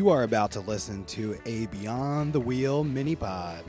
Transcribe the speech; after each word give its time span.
You 0.00 0.08
are 0.08 0.22
about 0.22 0.50
to 0.52 0.60
listen 0.60 1.04
to 1.04 1.38
a 1.44 1.66
Beyond 1.66 2.32
the 2.32 2.40
Wheel 2.40 2.84
mini 2.84 3.14
pod. 3.14 3.62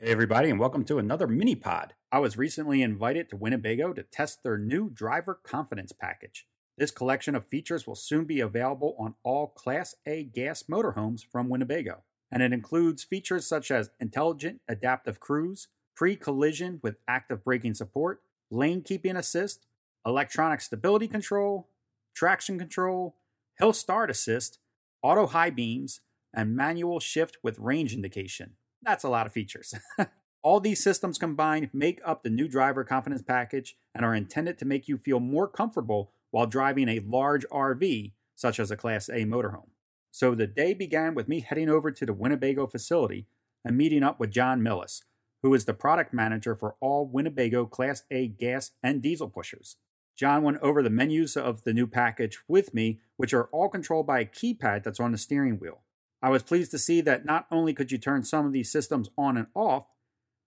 Hey, 0.00 0.10
everybody, 0.10 0.50
and 0.50 0.58
welcome 0.58 0.84
to 0.86 0.98
another 0.98 1.28
mini 1.28 1.54
pod. 1.54 1.94
I 2.10 2.18
was 2.18 2.36
recently 2.36 2.82
invited 2.82 3.30
to 3.30 3.36
Winnebago 3.36 3.92
to 3.92 4.02
test 4.02 4.42
their 4.42 4.58
new 4.58 4.90
driver 4.90 5.38
confidence 5.44 5.92
package. 5.92 6.48
This 6.76 6.90
collection 6.90 7.36
of 7.36 7.46
features 7.46 7.86
will 7.86 7.94
soon 7.94 8.24
be 8.24 8.40
available 8.40 8.96
on 8.98 9.14
all 9.22 9.46
Class 9.46 9.94
A 10.06 10.24
gas 10.24 10.64
motorhomes 10.64 11.20
from 11.24 11.48
Winnebago, 11.48 12.02
and 12.32 12.42
it 12.42 12.52
includes 12.52 13.04
features 13.04 13.46
such 13.46 13.70
as 13.70 13.92
intelligent 14.00 14.60
adaptive 14.66 15.20
cruise, 15.20 15.68
pre 15.94 16.16
collision 16.16 16.80
with 16.82 16.96
active 17.06 17.44
braking 17.44 17.74
support, 17.74 18.22
lane 18.50 18.82
keeping 18.82 19.16
assist, 19.16 19.66
electronic 20.06 20.60
stability 20.60 21.08
control, 21.08 21.68
traction 22.14 22.58
control, 22.58 23.16
hill 23.58 23.72
start 23.72 24.10
assist, 24.10 24.58
auto 25.02 25.26
high 25.26 25.50
beams, 25.50 26.00
and 26.32 26.56
manual 26.56 27.00
shift 27.00 27.38
with 27.42 27.58
range 27.58 27.94
indication. 27.94 28.52
That's 28.82 29.04
a 29.04 29.08
lot 29.08 29.26
of 29.26 29.32
features. 29.32 29.74
All 30.42 30.60
these 30.60 30.82
systems 30.82 31.16
combined 31.16 31.70
make 31.72 32.00
up 32.04 32.22
the 32.22 32.30
new 32.30 32.48
driver 32.48 32.84
confidence 32.84 33.22
package 33.22 33.76
and 33.94 34.04
are 34.04 34.14
intended 34.14 34.58
to 34.58 34.66
make 34.66 34.88
you 34.88 34.98
feel 34.98 35.20
more 35.20 35.48
comfortable 35.48 36.12
while 36.30 36.46
driving 36.46 36.88
a 36.88 37.00
large 37.00 37.46
RV, 37.50 38.12
such 38.34 38.60
as 38.60 38.70
a 38.70 38.76
Class 38.76 39.08
A 39.08 39.24
motorhome. 39.24 39.70
So 40.10 40.34
the 40.34 40.46
day 40.46 40.74
began 40.74 41.14
with 41.14 41.28
me 41.28 41.40
heading 41.40 41.70
over 41.70 41.90
to 41.90 42.04
the 42.04 42.12
Winnebago 42.12 42.66
facility 42.66 43.26
and 43.64 43.76
meeting 43.76 44.02
up 44.02 44.20
with 44.20 44.30
John 44.30 44.60
Millis, 44.60 45.02
who 45.44 45.52
is 45.52 45.66
the 45.66 45.74
product 45.74 46.14
manager 46.14 46.56
for 46.56 46.74
all 46.80 47.06
Winnebago 47.06 47.66
Class 47.66 48.04
A 48.10 48.28
gas 48.28 48.70
and 48.82 49.02
diesel 49.02 49.28
pushers. 49.28 49.76
John 50.16 50.42
went 50.42 50.56
over 50.62 50.82
the 50.82 50.88
menus 50.88 51.36
of 51.36 51.64
the 51.64 51.74
new 51.74 51.86
package 51.86 52.38
with 52.48 52.72
me, 52.72 53.00
which 53.18 53.34
are 53.34 53.50
all 53.52 53.68
controlled 53.68 54.06
by 54.06 54.20
a 54.20 54.24
keypad 54.24 54.84
that's 54.84 54.98
on 54.98 55.12
the 55.12 55.18
steering 55.18 55.58
wheel. 55.58 55.82
I 56.22 56.30
was 56.30 56.42
pleased 56.42 56.70
to 56.70 56.78
see 56.78 57.02
that 57.02 57.26
not 57.26 57.46
only 57.50 57.74
could 57.74 57.92
you 57.92 57.98
turn 57.98 58.24
some 58.24 58.46
of 58.46 58.54
these 58.54 58.72
systems 58.72 59.10
on 59.18 59.36
and 59.36 59.48
off, 59.54 59.84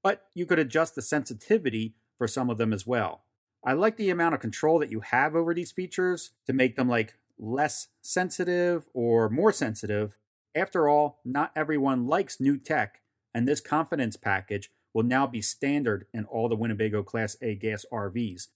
but 0.02 0.24
you 0.34 0.48
could 0.48 0.58
adjust 0.58 0.96
the 0.96 1.04
sensitivity 1.04 1.94
for 2.18 2.28
some 2.28 2.50
of 2.50 2.58
them 2.58 2.74
as 2.74 2.88
well. 2.88 3.22
I 3.64 3.74
like 3.74 3.98
the 3.98 4.10
amount 4.10 4.34
of 4.34 4.42
control 4.42 4.80
that 4.80 4.90
you 4.90 5.02
have 5.02 5.36
over 5.36 5.54
these 5.54 5.72
features 5.72 6.32
to 6.48 6.54
make 6.54 6.76
them 6.76 6.90
like 6.90 7.14
less 7.38 7.90
sensitive 8.02 8.90
or 8.96 9.30
more 9.30 9.52
sensitive. 9.52 10.18
After 10.56 10.88
all, 10.88 11.20
not 11.24 11.52
everyone 11.56 12.08
likes 12.08 12.40
new 12.40 12.58
tech, 12.58 13.02
and 13.32 13.48
this 13.48 13.62
confidence 13.62 14.18
package 14.18 14.72
will 14.98 15.04
now 15.04 15.28
be 15.28 15.44
standard 15.44 16.08
in 16.12 16.26
all 16.26 16.50
the 16.50 16.56
Winnebago 16.56 17.04
Class 17.04 17.38
A 17.40 17.54
gas 17.54 17.86
RVs. 17.94 18.48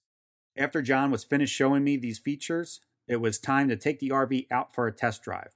After 0.58 0.82
John 0.82 1.12
was 1.12 1.24
finished 1.24 1.54
showing 1.54 1.84
me 1.84 1.98
these 1.98 2.18
features, 2.18 2.80
it 3.08 3.18
was 3.18 3.38
time 3.38 3.70
to 3.70 3.76
take 3.76 4.00
the 4.00 4.10
RV 4.10 4.48
out 4.50 4.74
for 4.74 4.88
a 4.88 4.92
test 4.92 5.22
drive. 5.22 5.56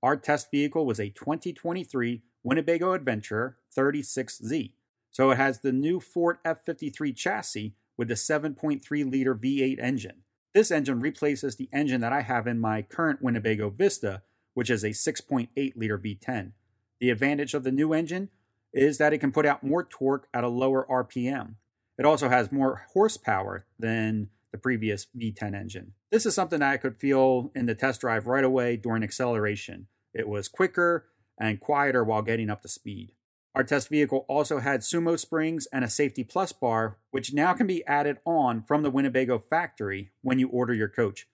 Our 0.00 0.16
test 0.16 0.52
vehicle 0.52 0.86
was 0.86 1.00
a 1.00 1.08
2023 1.08 2.22
Winnebago 2.44 2.92
Adventurer 2.92 3.56
36Z. 3.76 4.74
So 5.10 5.32
it 5.32 5.38
has 5.38 5.58
the 5.58 5.72
new 5.72 5.98
Ford 5.98 6.36
F 6.44 6.64
53 6.64 7.12
chassis 7.12 7.74
with 7.96 8.06
the 8.06 8.14
7.3 8.14 9.10
liter 9.10 9.34
V8 9.34 9.82
engine. 9.82 10.22
This 10.54 10.70
engine 10.70 11.00
replaces 11.00 11.56
the 11.56 11.68
engine 11.72 12.00
that 12.00 12.12
I 12.12 12.20
have 12.20 12.46
in 12.46 12.60
my 12.60 12.82
current 12.82 13.22
Winnebago 13.22 13.70
Vista, 13.70 14.22
which 14.54 14.70
is 14.70 14.84
a 14.84 14.90
6.8 14.90 15.48
liter 15.74 15.98
V10. 15.98 16.52
The 17.00 17.10
advantage 17.10 17.54
of 17.54 17.64
the 17.64 17.72
new 17.72 17.92
engine 17.92 18.28
is 18.72 18.98
that 18.98 19.12
it 19.12 19.18
can 19.18 19.32
put 19.32 19.46
out 19.46 19.62
more 19.62 19.84
torque 19.84 20.28
at 20.32 20.44
a 20.44 20.48
lower 20.48 20.86
RPM. 20.88 21.54
It 21.98 22.06
also 22.06 22.28
has 22.28 22.50
more 22.50 22.86
horsepower 22.92 23.66
than 23.78 24.30
the 24.50 24.58
previous 24.58 25.06
V10 25.16 25.54
engine. 25.54 25.92
This 26.10 26.26
is 26.26 26.34
something 26.34 26.62
I 26.62 26.76
could 26.76 26.96
feel 26.96 27.50
in 27.54 27.66
the 27.66 27.74
test 27.74 28.00
drive 28.00 28.26
right 28.26 28.44
away 28.44 28.76
during 28.76 29.02
acceleration. 29.02 29.88
It 30.14 30.28
was 30.28 30.48
quicker 30.48 31.06
and 31.38 31.60
quieter 31.60 32.04
while 32.04 32.22
getting 32.22 32.50
up 32.50 32.62
to 32.62 32.68
speed. 32.68 33.12
Our 33.54 33.64
test 33.64 33.88
vehicle 33.88 34.24
also 34.28 34.60
had 34.60 34.80
sumo 34.80 35.18
springs 35.18 35.66
and 35.72 35.84
a 35.84 35.90
Safe-T-Plus 35.90 36.52
bar, 36.52 36.98
which 37.10 37.34
now 37.34 37.52
can 37.52 37.66
be 37.66 37.86
added 37.86 38.18
on 38.24 38.62
from 38.62 38.82
the 38.82 38.90
Winnebago 38.90 39.38
factory 39.38 40.10
when 40.22 40.38
you 40.38 40.48
order 40.48 40.72
your 40.72 40.88
coach. 40.88 41.26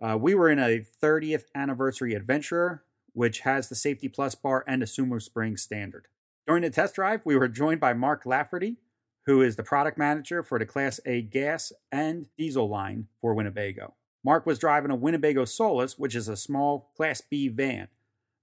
Uh, 0.00 0.16
we 0.18 0.34
were 0.34 0.48
in 0.48 0.58
a 0.58 0.84
30th 1.02 1.44
anniversary 1.54 2.14
adventurer, 2.14 2.84
which 3.12 3.40
has 3.40 3.68
the 3.68 3.74
Safe-T-Plus 3.74 4.34
bar 4.36 4.64
and 4.66 4.82
a 4.82 4.86
sumo 4.86 5.20
spring 5.20 5.56
standard. 5.58 6.08
During 6.46 6.62
the 6.62 6.70
test 6.70 6.96
drive, 6.96 7.20
we 7.24 7.36
were 7.36 7.48
joined 7.48 7.80
by 7.80 7.92
Mark 7.92 8.26
Lafferty, 8.26 8.76
who 9.26 9.42
is 9.42 9.54
the 9.54 9.62
product 9.62 9.96
manager 9.96 10.42
for 10.42 10.58
the 10.58 10.66
Class 10.66 10.98
A 11.06 11.22
gas 11.22 11.72
and 11.92 12.26
diesel 12.36 12.68
line 12.68 13.06
for 13.20 13.32
Winnebago. 13.32 13.94
Mark 14.24 14.44
was 14.44 14.58
driving 14.58 14.90
a 14.90 14.96
Winnebago 14.96 15.44
Solis, 15.44 15.98
which 15.98 16.16
is 16.16 16.28
a 16.28 16.36
small 16.36 16.90
Class 16.96 17.20
B 17.20 17.46
van. 17.48 17.88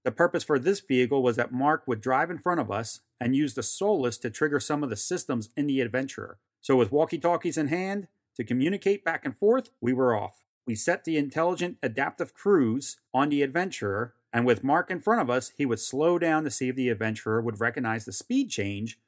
The 0.04 0.10
purpose 0.10 0.44
for 0.44 0.58
this 0.58 0.80
vehicle 0.80 1.22
was 1.22 1.36
that 1.36 1.52
Mark 1.52 1.86
would 1.86 2.00
drive 2.00 2.30
in 2.30 2.38
front 2.38 2.60
of 2.60 2.70
us 2.70 3.00
and 3.20 3.36
use 3.36 3.52
the 3.52 3.62
Solis 3.62 4.16
to 4.18 4.30
trigger 4.30 4.60
some 4.60 4.82
of 4.82 4.88
the 4.88 4.96
systems 4.96 5.50
in 5.54 5.66
the 5.66 5.82
Adventurer. 5.82 6.38
So, 6.62 6.76
with 6.76 6.92
walkie 6.92 7.18
talkies 7.18 7.58
in 7.58 7.68
hand 7.68 8.08
to 8.36 8.44
communicate 8.44 9.04
back 9.04 9.26
and 9.26 9.36
forth, 9.36 9.70
we 9.80 9.92
were 9.92 10.16
off. 10.16 10.44
We 10.66 10.74
set 10.74 11.04
the 11.04 11.18
intelligent 11.18 11.76
adaptive 11.82 12.32
cruise 12.32 12.96
on 13.12 13.28
the 13.28 13.42
Adventurer, 13.42 14.14
and 14.32 14.46
with 14.46 14.64
Mark 14.64 14.90
in 14.90 15.00
front 15.00 15.20
of 15.20 15.30
us, 15.30 15.52
he 15.56 15.66
would 15.66 15.80
slow 15.80 16.18
down 16.18 16.44
to 16.44 16.50
see 16.50 16.68
if 16.68 16.76
the 16.76 16.88
Adventurer 16.88 17.40
would 17.42 17.60
recognize 17.60 18.04
the 18.04 18.12
speed 18.12 18.50
change 18.50 18.98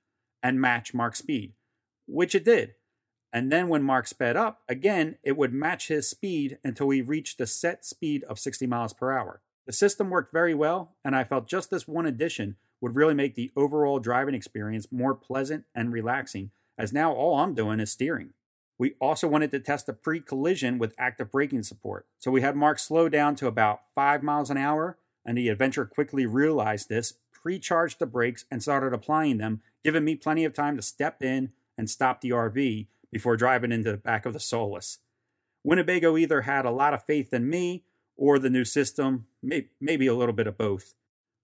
and 0.42 0.60
match 0.60 0.94
Mark's 0.94 1.20
speed, 1.20 1.52
which 2.06 2.34
it 2.34 2.44
did. 2.44 2.74
And 3.32 3.50
then 3.50 3.68
when 3.68 3.82
Mark 3.82 4.06
sped 4.06 4.36
up, 4.36 4.62
again, 4.68 5.16
it 5.22 5.36
would 5.36 5.54
match 5.54 5.88
his 5.88 6.08
speed 6.08 6.58
until 6.62 6.88
we 6.88 7.00
reached 7.00 7.38
the 7.38 7.46
set 7.46 7.84
speed 7.84 8.24
of 8.24 8.38
60 8.38 8.66
miles 8.66 8.92
per 8.92 9.16
hour. 9.16 9.40
The 9.66 9.72
system 9.72 10.10
worked 10.10 10.32
very 10.32 10.54
well, 10.54 10.96
and 11.04 11.14
I 11.14 11.24
felt 11.24 11.48
just 11.48 11.70
this 11.70 11.88
one 11.88 12.04
addition 12.04 12.56
would 12.80 12.96
really 12.96 13.14
make 13.14 13.36
the 13.36 13.52
overall 13.56 14.00
driving 14.00 14.34
experience 14.34 14.88
more 14.90 15.14
pleasant 15.14 15.64
and 15.74 15.92
relaxing, 15.92 16.50
as 16.76 16.92
now 16.92 17.12
all 17.12 17.38
I'm 17.38 17.54
doing 17.54 17.78
is 17.78 17.92
steering. 17.92 18.30
We 18.76 18.94
also 19.00 19.28
wanted 19.28 19.52
to 19.52 19.60
test 19.60 19.86
the 19.86 19.92
pre 19.92 20.18
collision 20.18 20.78
with 20.78 20.96
active 20.98 21.30
braking 21.30 21.62
support, 21.62 22.06
so 22.18 22.32
we 22.32 22.40
had 22.40 22.56
Mark 22.56 22.80
slow 22.80 23.08
down 23.08 23.36
to 23.36 23.46
about 23.46 23.82
5 23.94 24.24
miles 24.24 24.50
an 24.50 24.56
hour, 24.56 24.98
and 25.24 25.38
the 25.38 25.48
adventure 25.48 25.84
quickly 25.84 26.26
realized 26.26 26.88
this, 26.88 27.14
pre 27.32 27.58
charged 27.58 27.98
the 27.98 28.06
brakes, 28.06 28.44
and 28.50 28.62
started 28.62 28.92
applying 28.92 29.38
them, 29.38 29.62
giving 29.84 30.04
me 30.04 30.16
plenty 30.16 30.44
of 30.44 30.54
time 30.54 30.76
to 30.76 30.82
step 30.82 31.22
in 31.22 31.52
and 31.76 31.88
stop 31.88 32.20
the 32.20 32.30
RV 32.30 32.86
before 33.10 33.36
driving 33.36 33.72
into 33.72 33.90
the 33.90 33.96
back 33.96 34.26
of 34.26 34.32
the 34.32 34.40
Solis. 34.40 34.98
Winnebago 35.64 36.16
either 36.16 36.42
had 36.42 36.64
a 36.64 36.70
lot 36.70 36.94
of 36.94 37.04
faith 37.04 37.32
in 37.32 37.48
me 37.48 37.84
or 38.16 38.38
the 38.38 38.50
new 38.50 38.64
system, 38.64 39.26
maybe 39.42 40.06
a 40.06 40.14
little 40.14 40.34
bit 40.34 40.46
of 40.46 40.58
both. 40.58 40.94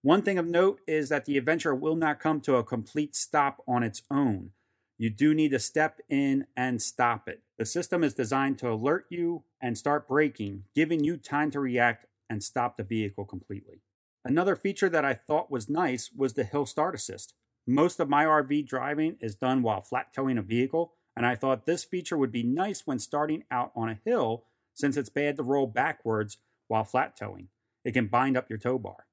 One 0.01 0.21
thing 0.21 0.37
of 0.37 0.47
note 0.47 0.79
is 0.87 1.09
that 1.09 1.25
the 1.25 1.37
adventure 1.37 1.75
will 1.75 1.95
not 1.95 2.19
come 2.19 2.39
to 2.41 2.55
a 2.55 2.63
complete 2.63 3.15
stop 3.15 3.61
on 3.67 3.83
its 3.83 4.01
own. 4.09 4.51
You 4.97 5.09
do 5.09 5.33
need 5.33 5.51
to 5.51 5.59
step 5.59 5.99
in 6.09 6.47
and 6.55 6.81
stop 6.81 7.27
it. 7.27 7.41
The 7.57 7.65
system 7.65 8.03
is 8.03 8.13
designed 8.13 8.57
to 8.59 8.71
alert 8.71 9.05
you 9.09 9.43
and 9.61 9.77
start 9.77 10.07
braking, 10.07 10.63
giving 10.75 11.03
you 11.03 11.17
time 11.17 11.51
to 11.51 11.59
react 11.59 12.05
and 12.29 12.43
stop 12.43 12.77
the 12.77 12.83
vehicle 12.83 13.25
completely. 13.25 13.81
Another 14.23 14.55
feature 14.55 14.89
that 14.89 15.05
I 15.05 15.13
thought 15.13 15.51
was 15.51 15.69
nice 15.69 16.11
was 16.15 16.33
the 16.33 16.43
hill 16.43 16.65
start 16.65 16.93
assist. 16.93 17.33
Most 17.65 17.99
of 17.99 18.09
my 18.09 18.25
RV 18.25 18.67
driving 18.67 19.17
is 19.19 19.35
done 19.35 19.61
while 19.61 19.81
flat 19.81 20.13
towing 20.13 20.37
a 20.37 20.41
vehicle, 20.41 20.93
and 21.15 21.25
I 21.25 21.35
thought 21.35 21.65
this 21.65 21.83
feature 21.83 22.17
would 22.17 22.31
be 22.31 22.43
nice 22.43 22.85
when 22.85 22.99
starting 22.99 23.43
out 23.49 23.71
on 23.75 23.89
a 23.89 23.99
hill 24.05 24.45
since 24.73 24.97
it's 24.97 25.09
bad 25.09 25.35
to 25.37 25.43
roll 25.43 25.67
backwards 25.67 26.37
while 26.67 26.83
flat 26.83 27.15
towing. 27.17 27.49
It 27.83 27.93
can 27.93 28.07
bind 28.07 28.37
up 28.37 28.49
your 28.49 28.59
tow 28.59 28.77
bar. 28.77 29.07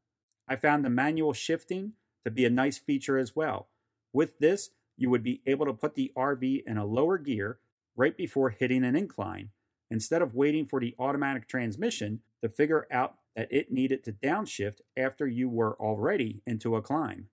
I 0.48 0.56
found 0.56 0.84
the 0.84 0.90
manual 0.90 1.32
shifting 1.32 1.92
to 2.24 2.30
be 2.30 2.44
a 2.44 2.50
nice 2.50 2.78
feature 2.78 3.18
as 3.18 3.34
well. 3.34 3.68
With 4.12 4.38
this, 4.38 4.70
you 4.96 5.10
would 5.10 5.22
be 5.22 5.42
able 5.46 5.66
to 5.66 5.72
put 5.72 5.94
the 5.94 6.12
RV 6.16 6.62
in 6.66 6.76
a 6.76 6.84
lower 6.84 7.18
gear 7.18 7.58
right 7.96 8.16
before 8.16 8.50
hitting 8.50 8.84
an 8.84 8.96
incline, 8.96 9.50
instead 9.90 10.22
of 10.22 10.34
waiting 10.34 10.66
for 10.66 10.80
the 10.80 10.94
automatic 10.98 11.48
transmission 11.48 12.20
to 12.42 12.48
figure 12.48 12.86
out 12.90 13.16
that 13.34 13.48
it 13.50 13.70
needed 13.70 14.04
to 14.04 14.12
downshift 14.12 14.80
after 14.96 15.26
you 15.26 15.48
were 15.48 15.76
already 15.80 16.42
into 16.46 16.76
a 16.76 16.82
climb. 16.82 17.28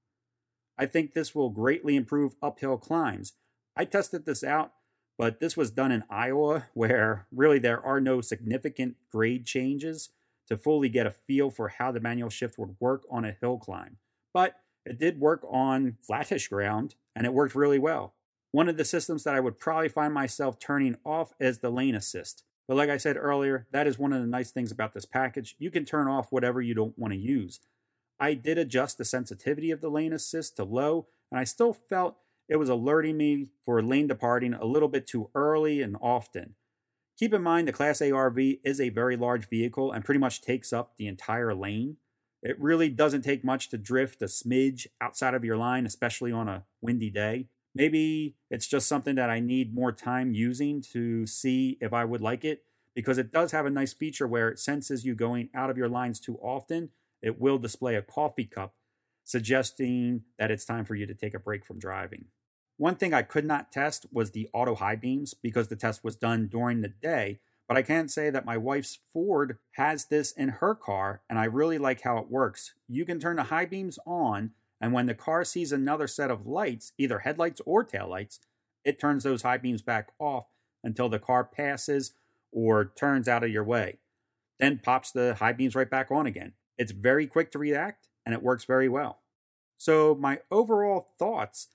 I 0.78 0.86
think 0.86 1.14
this 1.14 1.36
will 1.36 1.50
greatly 1.50 1.96
improve 1.96 2.36
uphill 2.42 2.78
climbs. 2.78 3.34
I 3.76 3.86
tested 3.86 4.26
this 4.26 4.44
out, 4.44 4.74
but 5.18 5.40
this 5.40 5.56
was 5.56 5.72
done 5.72 5.92
in 5.92 6.04
Iowa 6.10 6.68
where 6.74 7.28
really 7.32 7.60
there 7.60 7.84
are 7.84 8.02
no 8.02 8.22
significant 8.22 8.96
grade 9.12 9.46
changes 9.46 10.10
to 10.48 10.58
fully 10.58 10.90
get 10.90 11.08
a 11.08 11.12
feel 11.12 11.50
for 11.50 11.70
how 11.70 11.92
the 11.92 12.02
manual 12.02 12.30
shift 12.30 12.58
would 12.58 12.76
work 12.80 13.04
on 13.10 13.24
a 13.24 13.38
hill 13.40 13.58
climb. 13.58 13.98
But 14.34 14.56
it 14.86 15.00
did 15.00 15.20
work 15.20 15.46
on 15.50 15.98
flattish 16.06 16.50
ground 16.50 16.96
and 17.16 17.26
it 17.26 17.34
worked 17.34 17.56
really 17.56 17.80
well. 17.80 18.16
One 18.52 18.68
of 18.68 18.78
the 18.78 18.86
systems 18.86 19.24
that 19.24 19.36
I 19.36 19.40
would 19.40 19.60
probably 19.60 19.90
find 19.90 20.14
myself 20.14 20.60
turning 20.60 20.98
off 21.06 21.34
is 21.40 21.60
the 21.60 21.70
lane 21.70 21.96
assist. 21.96 22.44
But 22.68 22.78
like 22.78 22.90
I 22.90 22.98
said 22.98 23.18
earlier, 23.18 23.68
that 23.72 23.88
is 23.88 24.00
one 24.00 24.14
of 24.14 24.22
the 24.22 24.28
nice 24.28 24.52
things 24.52 24.72
about 24.72 24.94
this 24.94 25.06
package. 25.06 25.56
You 25.60 25.70
can 25.70 25.86
turn 25.86 26.08
off 26.08 26.32
whatever 26.32 26.62
you 26.62 26.74
don't 26.74 26.98
want 26.98 27.14
to 27.14 27.20
use. 27.20 27.60
I 28.20 28.36
did 28.36 28.58
adjust 28.58 28.98
the 28.98 29.06
sensitivity 29.06 29.72
of 29.72 29.82
the 29.82 29.90
lane 29.90 30.14
assist 30.14 30.56
to 30.56 30.64
low, 30.64 31.08
and 31.32 31.40
I 31.40 31.44
still 31.44 31.74
felt 31.74 32.18
it 32.48 32.58
was 32.58 32.70
alerting 32.70 33.18
me 33.18 33.50
for 33.66 33.82
lane 33.82 34.08
departing 34.08 34.54
a 34.54 34.66
little 34.66 34.88
bit 34.88 35.08
too 35.08 35.30
early 35.36 35.82
and 35.82 35.98
often. 36.02 36.56
Keep 37.18 37.34
in 37.34 37.44
mind 37.44 37.68
the 37.68 37.74
Class 37.74 38.02
A 38.02 38.12
RV 38.12 38.60
is 38.64 38.80
a 38.82 38.90
very 38.90 39.16
large 39.16 39.48
vehicle 39.48 39.92
and 39.92 40.06
pretty 40.06 40.20
much 40.20 40.42
takes 40.42 40.74
up 40.74 40.94
the 40.98 41.08
entire 41.08 41.54
lane. 41.54 41.98
It 42.42 42.60
really 42.60 42.90
doesn't 42.90 43.22
take 43.22 43.44
much 43.44 43.70
to 43.70 43.78
drift 43.78 44.22
a 44.22 44.26
smidge 44.26 44.88
outside 45.00 45.34
of 45.34 45.46
your 45.46 45.56
line, 45.56 45.86
especially 45.86 46.32
on 46.32 46.50
a 46.50 46.66
windy 46.82 47.10
day. 47.10 47.48
Maybe 47.76 48.36
it's 48.50 48.68
just 48.68 48.88
something 48.88 49.16
that 49.16 49.30
I 49.30 49.40
need 49.40 49.74
more 49.74 49.92
time 49.92 50.34
using 50.34 50.82
to 50.94 51.26
see 51.26 51.78
if 51.82 51.92
I 51.92 52.06
would 52.06 52.22
like 52.22 52.46
it 52.46 52.64
because 52.96 53.18
it 53.18 53.32
does 53.32 53.52
have 53.52 53.66
a 53.66 53.72
nice 53.72 53.94
feature 53.94 54.28
where 54.28 54.50
it 54.50 54.60
senses 54.60 55.06
you 55.06 55.16
going 55.16 55.50
out 55.56 55.70
of 55.70 55.78
your 55.78 55.90
lines 55.90 56.20
too 56.20 56.38
often. 56.38 56.90
It 57.22 57.40
will 57.40 57.58
display 57.58 57.96
a 57.96 58.02
coffee 58.02 58.46
cup, 58.46 58.76
suggesting 59.24 60.24
that 60.38 60.52
it's 60.52 60.66
time 60.66 60.86
for 60.86 60.96
you 60.96 61.08
to 61.08 61.16
take 61.16 61.34
a 61.34 61.40
break 61.40 61.66
from 61.66 61.80
driving. 61.80 62.26
One 62.78 62.96
thing 62.96 63.14
I 63.14 63.22
could 63.22 63.46
not 63.46 63.72
test 63.72 64.06
was 64.12 64.32
the 64.32 64.50
auto 64.54 64.76
high 64.76 64.96
beams 64.96 65.34
because 65.34 65.68
the 65.68 65.76
test 65.76 66.04
was 66.04 66.16
done 66.16 66.48
during 66.48 66.82
the 66.82 66.90
day, 66.90 67.40
but 67.68 67.78
I 67.78 67.82
can 67.82 68.08
say 68.08 68.30
that 68.30 68.46
my 68.46 68.58
wife's 68.58 69.00
Ford 69.12 69.58
has 69.74 70.06
this 70.06 70.32
in 70.32 70.50
her 70.50 70.76
car, 70.76 71.22
and 71.30 71.40
I 71.40 71.46
really 71.46 71.78
like 71.78 72.02
how 72.02 72.18
it 72.18 72.30
works. 72.30 72.74
You 72.88 73.06
can 73.06 73.20
turn 73.20 73.38
the 73.38 73.44
high 73.44 73.66
beams 73.66 73.98
on 74.06 74.52
and 74.84 74.92
when 74.92 75.06
the 75.06 75.16
car 75.16 75.46
sees 75.46 75.72
another 75.72 76.08
set 76.08 76.30
of 76.30 76.46
lights, 76.46 76.92
either 76.98 77.20
headlights 77.20 77.62
or 77.66 77.86
taillights, 77.86 78.40
it 78.84 79.00
turns 79.00 79.24
those 79.24 79.44
high 79.44 79.58
beams 79.58 79.82
back 79.82 80.10
off 80.20 80.48
until 80.84 81.08
the 81.08 81.20
car 81.20 81.46
passes 81.46 82.12
or 82.52 82.92
turns 82.94 83.30
out 83.30 83.46
of 83.46 83.50
your 83.50 83.64
way. 83.64 84.00
Then 84.60 84.82
pops 84.84 85.10
the 85.10 85.36
high 85.36 85.54
beams 85.54 85.74
right 85.74 85.90
back 85.90 86.12
on 86.12 86.28
again. 86.28 86.52
It's 86.78 86.92
very 86.92 87.28
quick 87.28 87.50
to 87.54 87.60
react 87.60 88.10
and 88.26 88.36
it 88.36 88.44
works 88.44 88.66
very 88.66 88.90
well. 88.90 89.22
So, 89.78 90.16
my 90.16 90.40
overall 90.52 91.12
thoughts 91.18 91.70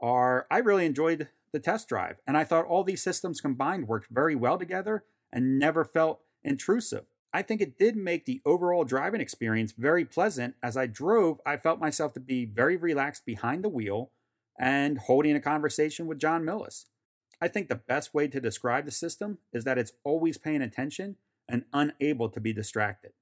are 0.00 0.46
I 0.48 0.58
really 0.58 0.86
enjoyed 0.86 1.30
the 1.52 1.58
test 1.58 1.88
drive 1.88 2.20
and 2.28 2.36
I 2.36 2.44
thought 2.44 2.66
all 2.66 2.84
these 2.84 3.02
systems 3.02 3.40
combined 3.40 3.88
worked 3.88 4.06
very 4.08 4.36
well 4.36 4.56
together 4.56 5.02
and 5.32 5.58
never 5.58 5.84
felt 5.84 6.20
intrusive. 6.44 7.06
I 7.32 7.42
think 7.42 7.60
it 7.60 7.78
did 7.78 7.96
make 7.96 8.26
the 8.26 8.42
overall 8.44 8.84
driving 8.84 9.20
experience 9.20 9.72
very 9.72 10.04
pleasant. 10.04 10.54
As 10.62 10.76
I 10.76 10.86
drove, 10.86 11.40
I 11.46 11.56
felt 11.56 11.80
myself 11.80 12.12
to 12.14 12.20
be 12.20 12.44
very 12.44 12.76
relaxed 12.76 13.24
behind 13.24 13.64
the 13.64 13.70
wheel 13.70 14.10
and 14.58 14.98
holding 14.98 15.34
a 15.34 15.40
conversation 15.40 16.06
with 16.06 16.18
John 16.18 16.44
Millis. 16.44 16.84
I 17.40 17.48
think 17.48 17.68
the 17.68 17.74
best 17.74 18.14
way 18.14 18.28
to 18.28 18.40
describe 18.40 18.84
the 18.84 18.90
system 18.90 19.38
is 19.52 19.64
that 19.64 19.78
it's 19.78 19.92
always 20.04 20.36
paying 20.38 20.62
attention 20.62 21.16
and 21.48 21.64
unable 21.72 22.28
to 22.28 22.40
be 22.40 22.52
distracted. 22.52 23.12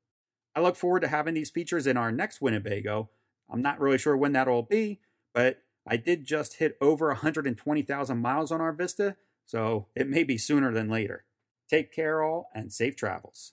I 0.54 0.60
look 0.60 0.76
forward 0.76 1.00
to 1.00 1.08
having 1.08 1.34
these 1.34 1.50
features 1.50 1.86
in 1.86 1.96
our 1.96 2.10
next 2.10 2.40
Winnebago. 2.40 3.10
I'm 3.48 3.62
not 3.62 3.80
really 3.80 3.98
sure 3.98 4.16
when 4.16 4.32
that'll 4.32 4.62
be, 4.62 5.00
but 5.32 5.62
I 5.86 5.96
did 5.96 6.24
just 6.24 6.54
hit 6.54 6.76
over 6.80 7.08
120,000 7.08 8.18
miles 8.18 8.52
on 8.52 8.60
our 8.60 8.72
Vista, 8.72 9.16
so 9.46 9.86
it 9.94 10.08
may 10.08 10.24
be 10.24 10.36
sooner 10.36 10.72
than 10.72 10.90
later. 10.90 11.24
Take 11.68 11.92
care, 11.92 12.22
all, 12.22 12.50
and 12.52 12.72
safe 12.72 12.96
travels. 12.96 13.52